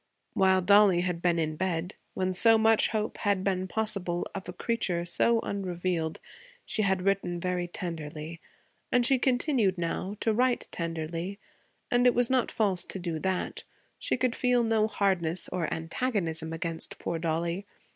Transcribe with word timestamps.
While 0.33 0.63
Dollie 0.63 1.01
had 1.01 1.21
been 1.21 1.37
in 1.37 1.55
bed, 1.55 1.93
when 2.15 2.33
so 2.33 2.57
much 2.57 2.87
hope 2.87 3.19
had 3.19 3.43
been 3.43 3.67
possible 3.67 4.25
of 4.33 4.49
a 4.49 4.53
creature 4.53 5.05
so 5.05 5.39
unrevealed, 5.41 6.19
she 6.65 6.81
had 6.81 7.03
written 7.03 7.39
very 7.39 7.67
tenderly, 7.67 8.41
and 8.91 9.05
she 9.05 9.19
continued, 9.19 9.77
now, 9.77 10.17
to 10.21 10.33
write 10.33 10.67
tenderly, 10.71 11.37
and 11.91 12.07
it 12.07 12.15
was 12.15 12.31
not 12.31 12.49
false 12.51 12.83
to 12.85 12.97
do 12.97 13.19
that; 13.19 13.63
she 13.99 14.17
could 14.17 14.35
feel 14.35 14.63
no 14.63 14.87
hardness 14.87 15.47
or 15.49 15.71
antagonism 15.71 16.51
against 16.51 16.97
poor 16.97 17.19
Dollie. 17.19 17.67